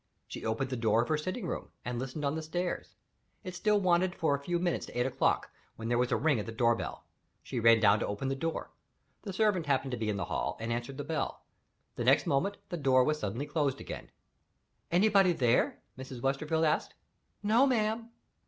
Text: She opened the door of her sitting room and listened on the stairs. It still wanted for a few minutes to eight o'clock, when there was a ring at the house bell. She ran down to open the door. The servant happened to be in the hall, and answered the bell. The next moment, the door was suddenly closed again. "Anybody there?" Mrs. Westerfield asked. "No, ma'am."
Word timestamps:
She 0.27 0.43
opened 0.43 0.71
the 0.71 0.75
door 0.75 1.03
of 1.03 1.09
her 1.09 1.17
sitting 1.19 1.45
room 1.45 1.69
and 1.85 1.99
listened 1.99 2.25
on 2.25 2.33
the 2.33 2.41
stairs. 2.41 2.95
It 3.43 3.53
still 3.53 3.79
wanted 3.79 4.15
for 4.15 4.33
a 4.33 4.39
few 4.39 4.57
minutes 4.57 4.87
to 4.87 4.99
eight 4.99 5.05
o'clock, 5.05 5.51
when 5.75 5.89
there 5.89 5.97
was 5.99 6.11
a 6.11 6.15
ring 6.17 6.39
at 6.39 6.47
the 6.47 6.65
house 6.65 6.75
bell. 6.75 7.05
She 7.43 7.59
ran 7.59 7.79
down 7.79 7.99
to 7.99 8.07
open 8.07 8.27
the 8.27 8.33
door. 8.35 8.71
The 9.21 9.31
servant 9.31 9.67
happened 9.67 9.91
to 9.91 9.97
be 9.97 10.09
in 10.09 10.17
the 10.17 10.25
hall, 10.25 10.57
and 10.59 10.73
answered 10.73 10.97
the 10.97 11.03
bell. 11.03 11.43
The 11.97 12.03
next 12.03 12.25
moment, 12.25 12.57
the 12.69 12.77
door 12.77 13.03
was 13.03 13.19
suddenly 13.19 13.45
closed 13.45 13.79
again. 13.79 14.09
"Anybody 14.91 15.33
there?" 15.33 15.83
Mrs. 15.99 16.19
Westerfield 16.19 16.65
asked. 16.65 16.95
"No, 17.43 17.67
ma'am." 17.67 18.09